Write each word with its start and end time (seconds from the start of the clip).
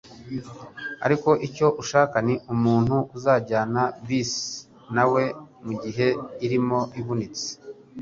ariko 1.05 1.29
icyo 1.47 1.67
ushaka 1.81 2.15
ni 2.27 2.35
umuntu 2.53 2.95
uzajyana 3.17 3.81
bisi 4.07 4.47
nawe 4.95 5.23
mugihe 5.65 6.07
limo 6.49 6.79
ivunitse.” 6.99 7.47